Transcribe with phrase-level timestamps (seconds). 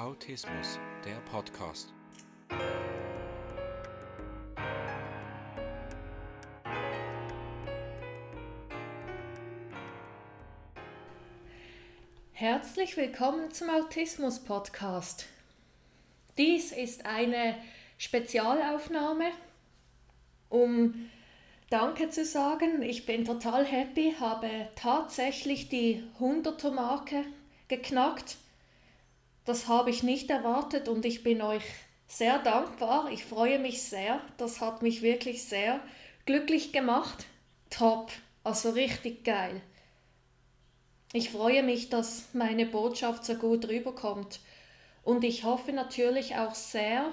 [0.00, 1.92] Autismus, der Podcast.
[12.32, 15.26] Herzlich willkommen zum Autismus Podcast.
[16.38, 17.56] Dies ist eine
[17.98, 19.32] Spezialaufnahme,
[20.48, 21.10] um
[21.68, 22.80] Danke zu sagen.
[22.80, 27.26] Ich bin total happy, habe tatsächlich die 100er Marke
[27.68, 28.38] geknackt.
[29.50, 31.64] Das habe ich nicht erwartet und ich bin euch
[32.06, 33.10] sehr dankbar.
[33.10, 34.20] Ich freue mich sehr.
[34.36, 35.80] Das hat mich wirklich sehr
[36.24, 37.26] glücklich gemacht.
[37.68, 38.12] Top,
[38.44, 39.60] also richtig geil.
[41.12, 44.38] Ich freue mich, dass meine Botschaft so gut rüberkommt
[45.02, 47.06] und ich hoffe natürlich auch sehr,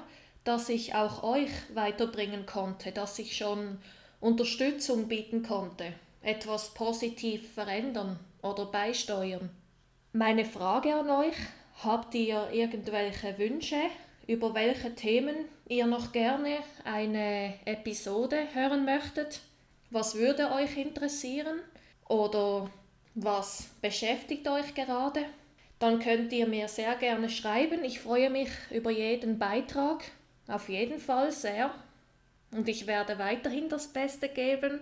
[0.43, 3.79] dass ich auch euch weiterbringen konnte, dass ich schon
[4.19, 5.91] Unterstützung bieten konnte,
[6.21, 9.49] etwas positiv verändern oder beisteuern.
[10.13, 11.35] Meine Frage an euch,
[11.83, 13.81] habt ihr irgendwelche Wünsche,
[14.27, 15.35] über welche Themen
[15.67, 19.41] ihr noch gerne eine Episode hören möchtet?
[19.89, 21.59] Was würde euch interessieren?
[22.07, 22.69] Oder
[23.15, 25.25] was beschäftigt euch gerade?
[25.79, 27.83] Dann könnt ihr mir sehr gerne schreiben.
[27.83, 30.03] Ich freue mich über jeden Beitrag.
[30.47, 31.71] Auf jeden Fall sehr.
[32.51, 34.79] Und ich werde weiterhin das Beste geben.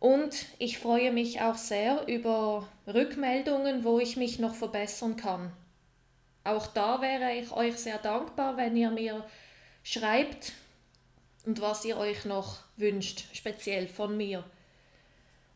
[0.00, 5.52] Und ich freue mich auch sehr über Rückmeldungen, wo ich mich noch verbessern kann.
[6.48, 9.22] Auch da wäre ich euch sehr dankbar, wenn ihr mir
[9.84, 10.52] schreibt
[11.44, 14.42] und was ihr euch noch wünscht, speziell von mir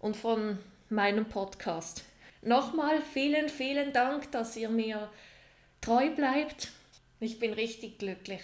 [0.01, 0.59] und von
[0.91, 2.05] meinem Podcast.
[2.43, 5.09] Nochmal vielen, vielen Dank, dass ihr mir
[5.81, 6.69] treu bleibt.
[7.21, 8.43] Ich bin richtig glücklich.